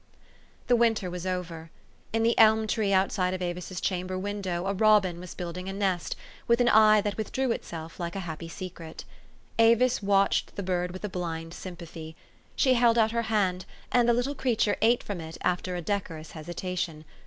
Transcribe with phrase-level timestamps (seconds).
[0.65, 1.69] The winter was over.
[2.11, 5.73] In the elm tree outside of Avis' s chamber window a robin was building a
[5.73, 6.15] nest,
[6.47, 9.05] with an eye that withdrew itself like a happy secret.
[9.59, 12.15] Avis watched the bird with a blind sympathy.
[12.55, 16.31] She held out her hand, and the little creature ate from it after a decorous
[16.31, 17.05] hesitation.